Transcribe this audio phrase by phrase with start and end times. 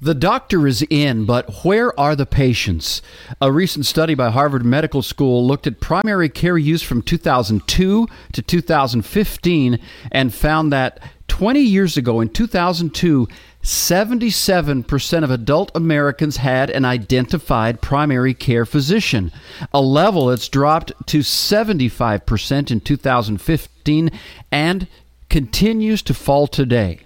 [0.00, 3.00] The doctor is in, but where are the patients?
[3.40, 8.42] A recent study by Harvard Medical School looked at primary care use from 2002 to
[8.42, 9.78] 2015
[10.12, 13.26] and found that 20 years ago, in 2002,
[13.62, 19.32] 77% of adult Americans had an identified primary care physician,
[19.72, 24.10] a level that's dropped to 75% in 2015
[24.52, 24.88] and
[25.30, 27.00] continues to fall today.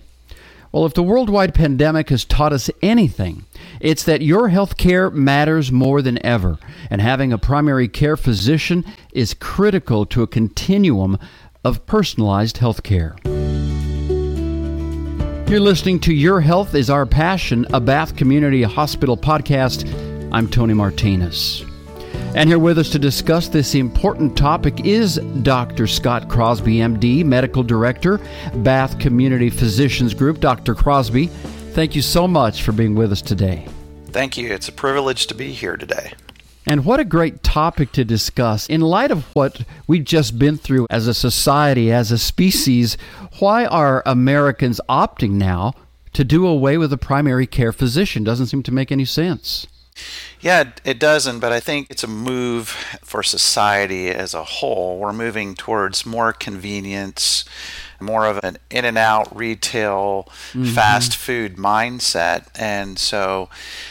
[0.73, 3.45] Well, if the worldwide pandemic has taught us anything,
[3.81, 6.59] it's that your health care matters more than ever,
[6.91, 11.19] and having a primary care physician is critical to a continuum
[11.65, 13.17] of personalized health care.
[15.49, 19.85] You're listening to Your Health is Our Passion, a Bath Community Hospital podcast.
[20.33, 21.65] I'm Tony Martinez.
[22.33, 25.89] And here with us to discuss this important topic is Dr.
[25.89, 28.21] Scott Crosby, MD, Medical Director,
[28.55, 30.39] Bath Community Physicians Group.
[30.39, 30.77] Dr.
[30.77, 33.67] Crosby, thank you so much for being with us today.
[34.07, 34.53] Thank you.
[34.53, 36.13] It's a privilege to be here today.
[36.67, 38.69] And what a great topic to discuss.
[38.69, 42.97] In light of what we've just been through as a society, as a species,
[43.41, 45.75] why are Americans opting now
[46.13, 48.23] to do away with a primary care physician?
[48.23, 49.67] Doesn't seem to make any sense.
[50.41, 52.71] Yeah, it doesn't, but I think it's a move
[53.03, 54.99] for society as a whole.
[54.99, 57.45] We're moving towards more convenience,
[58.01, 60.65] more of an in and out retail, mm-hmm.
[60.65, 62.47] fast food mindset.
[62.59, 63.51] And so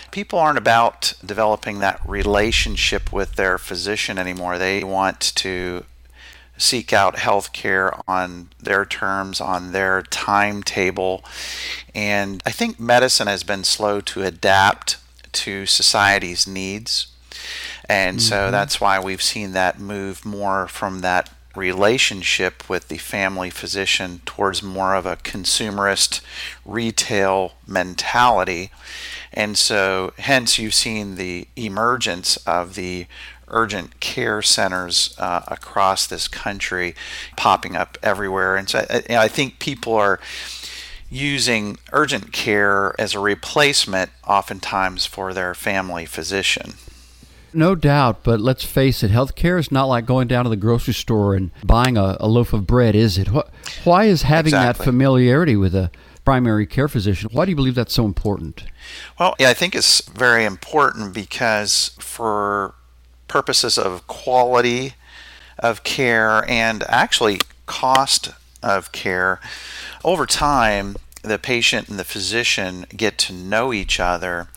[0.10, 4.58] people aren't about developing that relationship with their physician anymore.
[4.58, 5.86] They want to
[6.58, 11.24] seek out health care on their terms, on their timetable.
[11.94, 14.98] And I think medicine has been slow to adapt
[15.34, 17.08] to society's needs.
[17.88, 18.28] And mm-hmm.
[18.28, 24.22] so that's why we've seen that move more from that relationship with the family physician
[24.26, 26.22] towards more of a consumerist
[26.66, 28.72] retail mentality.
[29.34, 33.08] And so, hence, you've seen the emergence of the
[33.48, 36.96] urgent care centers uh, across this country
[37.36, 38.56] popping up everywhere.
[38.56, 40.20] And so, I, I think people are
[41.10, 46.74] using urgent care as a replacement oftentimes for their family physician.
[47.52, 50.94] No doubt, but let's face it, healthcare is not like going down to the grocery
[50.94, 53.28] store and buying a, a loaf of bread, is it?
[53.84, 54.84] Why is having exactly.
[54.84, 55.90] that familiarity with a
[56.30, 58.64] primary care physician, why do you believe that's so important?
[59.20, 62.76] Well, yeah, I think it's very important because for
[63.28, 64.94] purposes of quality
[65.58, 68.30] of care and actually cost
[68.62, 69.40] of care,
[70.04, 74.48] over time, the patient and the physician get to know each other.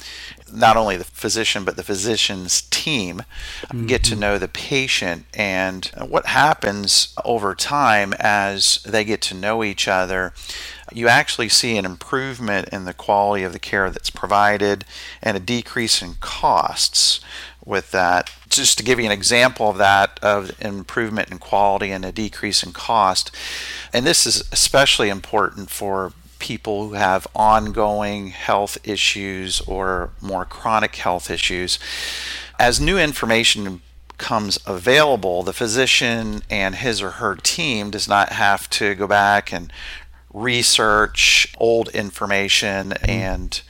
[0.52, 3.22] Not only the physician, but the physician's team
[3.62, 3.86] mm-hmm.
[3.86, 4.20] get to mm-hmm.
[4.20, 5.24] know the patient.
[5.34, 10.34] And what happens over time as they get to know each other,
[10.96, 14.84] you actually see an improvement in the quality of the care that's provided
[15.22, 17.20] and a decrease in costs
[17.64, 18.30] with that.
[18.48, 22.62] Just to give you an example of that, of improvement in quality and a decrease
[22.62, 23.34] in cost,
[23.92, 30.96] and this is especially important for people who have ongoing health issues or more chronic
[30.96, 31.78] health issues.
[32.58, 38.68] As new information becomes available, the physician and his or her team does not have
[38.70, 39.72] to go back and
[40.32, 43.10] research old information mm-hmm.
[43.10, 43.62] and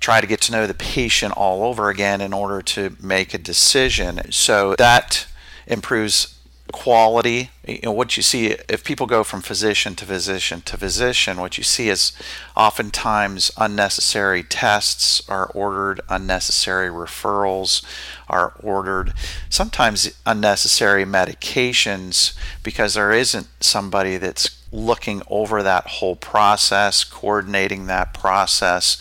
[0.00, 3.38] try to get to know the patient all over again in order to make a
[3.38, 4.32] decision.
[4.32, 5.26] So that
[5.66, 6.39] improves
[6.72, 7.50] quality.
[7.66, 11.58] You know, what you see if people go from physician to physician to physician, what
[11.58, 12.12] you see is
[12.56, 17.84] oftentimes unnecessary tests are ordered, unnecessary referrals
[18.28, 19.12] are ordered,
[19.48, 28.14] sometimes unnecessary medications because there isn't somebody that's looking over that whole process, coordinating that
[28.14, 28.96] process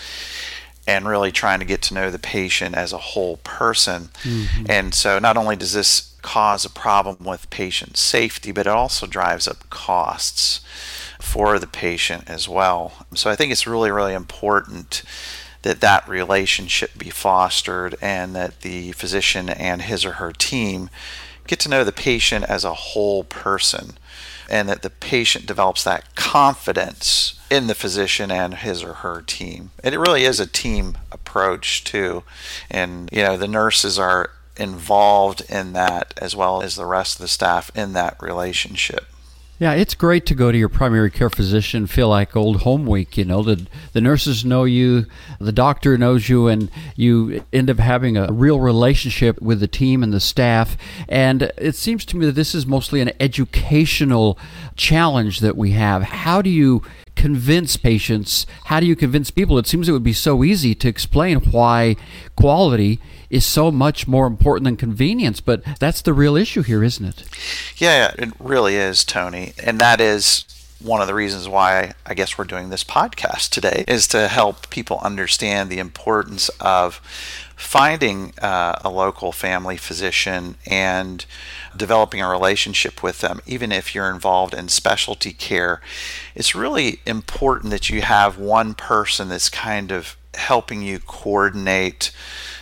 [0.89, 4.09] and really trying to get to know the patient as a whole person.
[4.23, 4.65] Mm-hmm.
[4.67, 9.05] And so not only does this cause a problem with patient safety, but it also
[9.05, 10.61] drives up costs
[11.21, 13.05] for the patient as well.
[13.13, 15.03] So I think it's really, really important
[15.61, 20.89] that that relationship be fostered and that the physician and his or her team
[21.45, 23.93] get to know the patient as a whole person
[24.49, 29.71] and that the patient develops that confidence in the physician and his or her team.
[29.83, 32.23] And it really is a team approach too.
[32.69, 37.21] And you know, the nurses are involved in that as well as the rest of
[37.21, 39.05] the staff in that relationship.
[39.59, 43.17] Yeah, it's great to go to your primary care physician, feel like old home week.
[43.17, 45.05] You know, the the nurses know you,
[45.37, 50.01] the doctor knows you, and you end up having a real relationship with the team
[50.01, 50.77] and the staff.
[51.09, 54.39] And it seems to me that this is mostly an educational
[54.77, 56.03] challenge that we have.
[56.03, 56.81] How do you
[57.17, 58.45] convince patients?
[58.65, 59.57] How do you convince people?
[59.57, 61.97] It seems it would be so easy to explain why
[62.37, 67.05] quality is so much more important than convenience, but that's the real issue here, isn't
[67.05, 67.23] it?
[67.77, 69.53] Yeah, it really is, Tony.
[69.63, 70.45] And that is
[70.81, 74.69] one of the reasons why I guess we're doing this podcast today is to help
[74.69, 77.01] people understand the importance of
[77.55, 81.25] finding uh, a local family physician and
[81.75, 85.81] developing a relationship with them, even if you're involved in specialty care,
[86.33, 92.11] it's really important that you have one person that's kind of helping you coordinate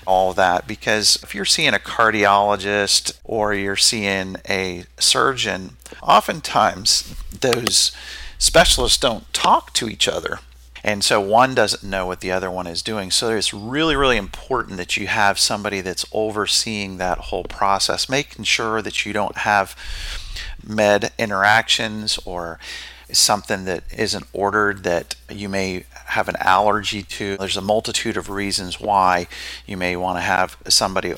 [0.08, 7.92] all that because if you're seeing a cardiologist or you're seeing a surgeon, oftentimes those
[8.40, 10.40] specialists don't talk to each other.
[10.84, 13.12] And so one doesn't know what the other one is doing.
[13.12, 18.46] So it's really, really important that you have somebody that's overseeing that whole process, making
[18.46, 19.76] sure that you don't have
[20.66, 22.60] med interactions or
[23.12, 27.38] something that isn't ordered that you may have an allergy to.
[27.38, 29.28] There's a multitude of reasons why
[29.66, 31.14] you may want to have somebody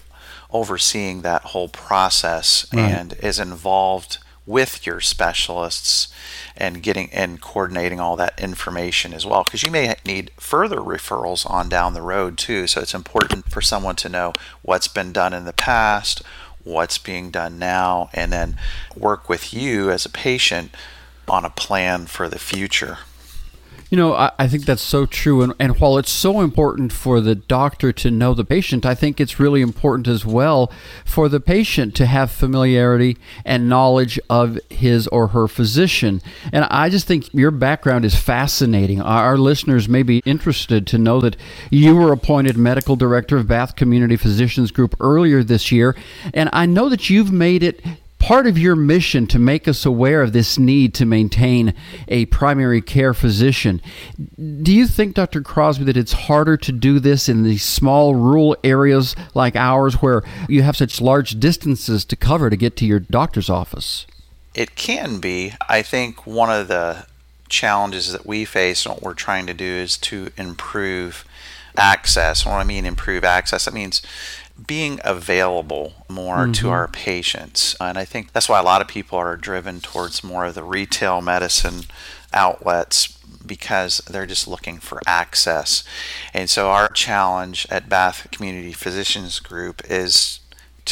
[0.52, 2.82] overseeing that whole process right.
[2.82, 6.12] and is involved with your specialists
[6.58, 11.48] and getting and coordinating all that information as well because you may need further referrals
[11.48, 14.34] on down the road too so it's important for someone to know
[14.64, 16.24] what's been done in the past
[16.64, 18.58] what's being done now and then
[18.98, 20.72] work with you as a patient
[21.30, 23.00] on a plan for the future
[23.90, 25.42] you know, I, I, think that's so true.
[25.42, 29.20] And, and while it's so important for the doctor to know the patient, I think
[29.20, 30.72] it's really important as well
[31.04, 36.22] for the patient to have familiarity and knowledge of his or her physician.
[36.54, 39.02] And I just think your background is fascinating.
[39.02, 41.36] Our, our listeners may be interested to know that
[41.72, 45.96] you were appointed medical director of Bath Community Physicians Group earlier this year.
[46.32, 47.82] And I know that you've made it
[48.20, 51.74] part of your mission to make us aware of this need to maintain
[52.08, 53.82] a primary care physician.
[54.38, 55.42] Do you think, Dr.
[55.42, 60.22] Crosby, that it's harder to do this in these small rural areas like ours where
[60.48, 64.06] you have such large distances to cover to get to your doctor's office?
[64.54, 65.54] It can be.
[65.68, 67.06] I think one of the
[67.48, 71.26] challenges that we face and what we're trying to do is to improve
[71.78, 72.46] access.
[72.46, 74.02] When I mean improve access, that means
[74.68, 76.52] being available more mm-hmm.
[76.54, 77.76] to our patients.
[77.80, 80.64] And I think that's why a lot of people are driven towards more of the
[80.64, 81.82] retail medicine
[82.34, 85.84] outlets because they're just looking for access.
[86.34, 90.39] And so our challenge at Bath Community Physicians Group is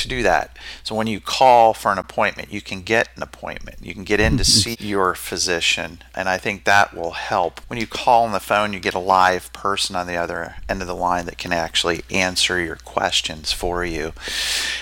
[0.01, 0.57] to do that.
[0.83, 3.77] So when you call for an appointment, you can get an appointment.
[3.81, 7.59] You can get in to see your physician, and I think that will help.
[7.67, 10.81] When you call on the phone, you get a live person on the other end
[10.81, 14.13] of the line that can actually answer your questions for you.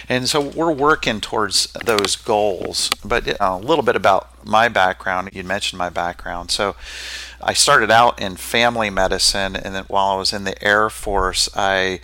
[0.07, 2.89] And so we're working towards those goals.
[3.03, 5.29] But uh, a little bit about my background.
[5.33, 6.51] You mentioned my background.
[6.51, 6.75] So
[7.41, 11.49] I started out in family medicine, and then while I was in the Air Force,
[11.55, 11.99] I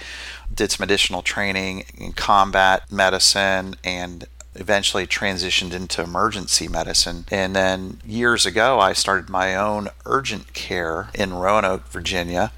[0.53, 4.25] did some additional training in combat medicine and
[4.55, 7.25] eventually transitioned into emergency medicine.
[7.31, 12.51] And then years ago, I started my own urgent care in Roanoke, Virginia.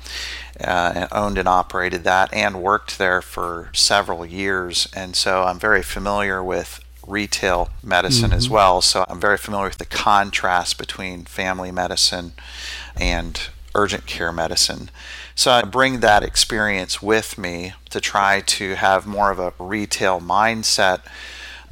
[0.64, 4.88] Uh, and owned and operated that and worked there for several years.
[4.96, 8.38] And so I'm very familiar with retail medicine mm-hmm.
[8.38, 8.80] as well.
[8.82, 12.34] So I'm very familiar with the contrast between family medicine
[12.96, 13.42] and
[13.76, 14.90] urgent care medicine.
[15.36, 20.20] So I bring that experience with me to try to have more of a retail
[20.22, 21.02] mindset,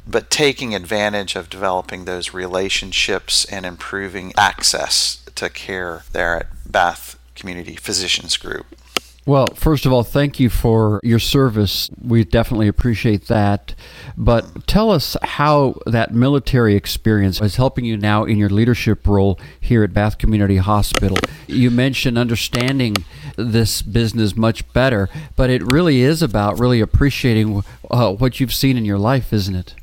[0.06, 7.18] but taking advantage of developing those relationships and improving access to care there at Bath
[7.34, 8.66] Community Physicians Group.
[9.24, 11.88] Well, first of all, thank you for your service.
[12.02, 13.74] We definitely appreciate that.
[14.16, 19.38] But tell us how that military experience is helping you now in your leadership role
[19.60, 21.16] here at Bath Community Hospital.
[21.46, 22.96] You mentioned understanding
[23.36, 27.62] this business much better, but it really is about really appreciating
[27.92, 29.74] uh, what you've seen in your life, isn't it?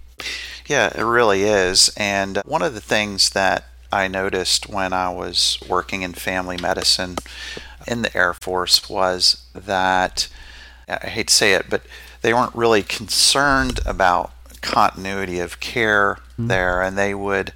[0.68, 1.90] Yeah, it really is.
[1.96, 7.16] And one of the things that I noticed when I was working in family medicine
[7.90, 10.30] in the Air Force was that
[10.88, 11.84] I hate to say it, but
[12.22, 14.32] they weren't really concerned about
[14.62, 16.48] continuity of care mm-hmm.
[16.48, 17.54] there, and they would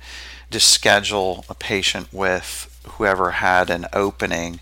[0.52, 4.60] just schedule a patient with whoever had an opening.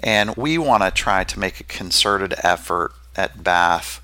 [0.00, 4.00] And we want to try to make a concerted effort at Bath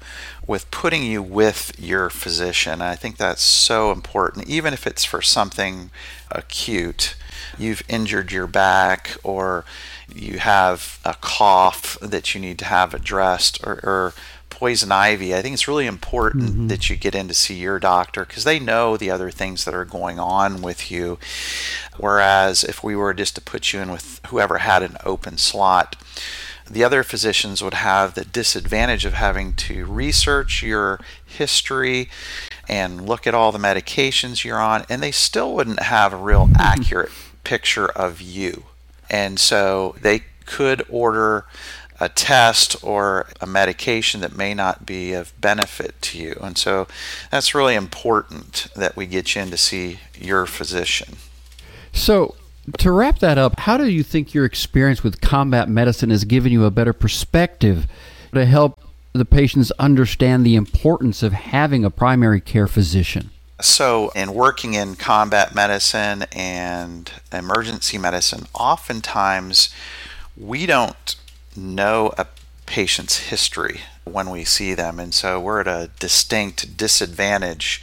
[0.46, 2.82] with putting you with your physician.
[2.82, 5.90] I think that's so important, even if it's for something
[6.30, 7.14] acute.
[7.58, 9.64] You've injured your back or
[10.14, 14.14] you have a cough that you need to have addressed or, or
[14.62, 16.66] poison ivy, I think it's really important mm-hmm.
[16.68, 19.74] that you get in to see your doctor because they know the other things that
[19.74, 21.18] are going on with you.
[21.96, 25.96] Whereas if we were just to put you in with whoever had an open slot,
[26.70, 32.08] the other physicians would have the disadvantage of having to research your history
[32.68, 36.48] and look at all the medications you're on, and they still wouldn't have a real
[36.58, 37.10] accurate
[37.42, 38.64] picture of you.
[39.12, 41.44] And so they could order
[42.00, 46.36] a test or a medication that may not be of benefit to you.
[46.42, 46.88] And so
[47.30, 51.16] that's really important that we get you in to see your physician.
[51.92, 52.34] So,
[52.78, 56.52] to wrap that up, how do you think your experience with combat medicine has given
[56.52, 57.88] you a better perspective
[58.32, 58.80] to help
[59.12, 63.31] the patients understand the importance of having a primary care physician?
[63.62, 69.72] So, in working in combat medicine and emergency medicine, oftentimes
[70.36, 71.14] we don't
[71.54, 72.26] know a
[72.66, 77.80] patient's history when we see them, and so we're at a distinct disadvantage.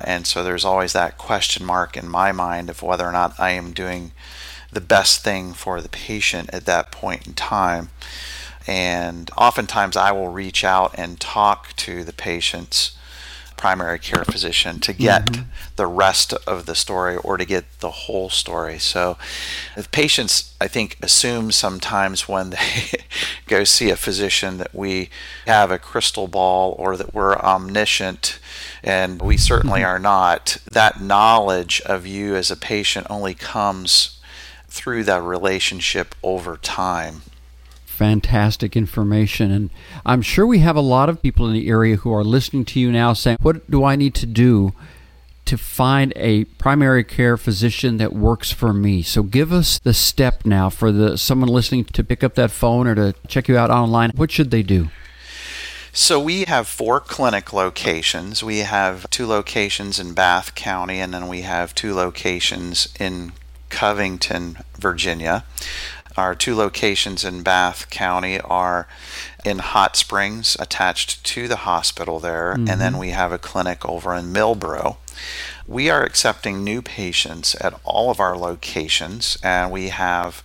[0.00, 3.50] And so there's always that question mark in my mind of whether or not I
[3.50, 4.10] am doing
[4.72, 7.90] the best thing for the patient at that point in time.
[8.66, 12.95] And oftentimes I will reach out and talk to the patients
[13.56, 15.42] primary care physician to get mm-hmm.
[15.76, 18.78] the rest of the story or to get the whole story.
[18.78, 19.16] So,
[19.92, 22.90] patients, I think, assume sometimes when they
[23.46, 25.10] go see a physician that we
[25.46, 28.38] have a crystal ball or that we're omniscient,
[28.82, 29.90] and we certainly mm-hmm.
[29.90, 30.58] are not.
[30.70, 34.20] That knowledge of you as a patient only comes
[34.68, 37.22] through that relationship over time
[37.96, 39.50] fantastic information.
[39.50, 39.70] And
[40.04, 42.80] I'm sure we have a lot of people in the area who are listening to
[42.80, 44.72] you now saying, What do I need to do
[45.46, 49.02] to find a primary care physician that works for me?
[49.02, 52.86] So give us the step now for the someone listening to pick up that phone
[52.86, 54.10] or to check you out online.
[54.14, 54.88] What should they do?
[55.92, 58.44] So we have four clinic locations.
[58.44, 63.32] We have two locations in Bath County, and then we have two locations in
[63.70, 65.44] Covington, Virginia.
[66.16, 68.88] Our two locations in Bath County are
[69.44, 72.68] in Hot Springs, attached to the hospital there, mm-hmm.
[72.68, 73.00] and then mm-hmm.
[73.00, 74.96] we have a clinic over in Millboro.
[75.66, 80.42] We are accepting new patients at all of our locations, and we have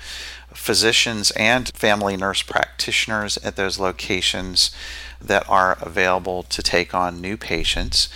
[0.54, 4.72] physicians and family nurse practitioners at those locations
[5.22, 8.10] that are available to take on new patients.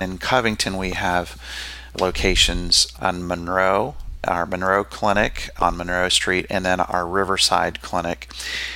[0.00, 1.40] In Covington, we have
[2.00, 3.94] locations on Monroe,
[4.26, 8.28] our Monroe Clinic on Monroe Street, and then our Riverside Clinic.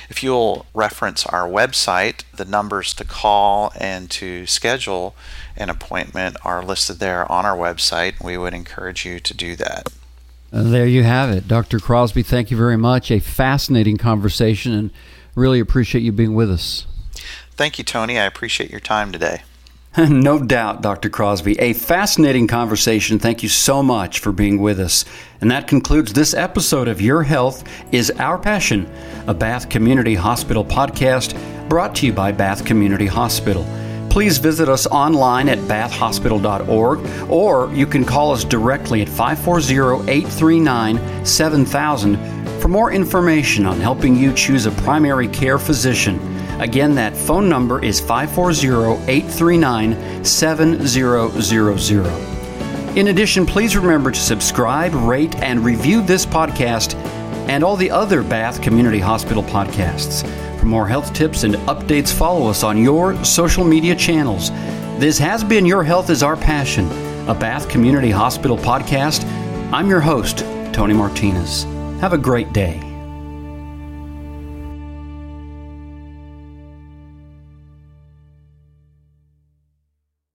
[0.09, 5.15] If you'll reference our website, the numbers to call and to schedule
[5.55, 8.23] an appointment are listed there on our website.
[8.23, 9.89] We would encourage you to do that.
[10.53, 11.47] Uh, there you have it.
[11.47, 11.79] Dr.
[11.79, 13.09] Crosby, thank you very much.
[13.09, 14.91] A fascinating conversation and
[15.35, 16.85] really appreciate you being with us.
[17.51, 18.19] Thank you, Tony.
[18.19, 19.43] I appreciate your time today.
[19.97, 21.09] no doubt, Dr.
[21.09, 21.59] Crosby.
[21.59, 23.19] A fascinating conversation.
[23.19, 25.03] Thank you so much for being with us.
[25.41, 28.89] And that concludes this episode of Your Health is Our Passion,
[29.27, 33.65] a Bath Community Hospital podcast brought to you by Bath Community Hospital.
[34.09, 41.25] Please visit us online at bathhospital.org or you can call us directly at 540 839
[41.25, 46.30] 7000 for more information on helping you choose a primary care physician.
[46.61, 52.97] Again, that phone number is 540 839 7000.
[52.97, 56.93] In addition, please remember to subscribe, rate, and review this podcast
[57.49, 60.21] and all the other Bath Community Hospital podcasts.
[60.59, 64.51] For more health tips and updates, follow us on your social media channels.
[64.99, 66.85] This has been Your Health is Our Passion,
[67.27, 69.23] a Bath Community Hospital podcast.
[69.73, 71.63] I'm your host, Tony Martinez.
[72.01, 72.90] Have a great day.